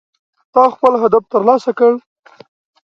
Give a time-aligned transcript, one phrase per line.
[0.53, 1.91] تا خپل هدف ترلاسه کړ